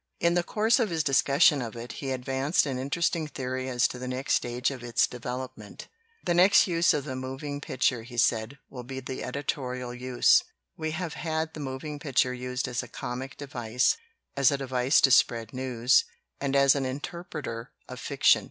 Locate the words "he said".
8.01-8.57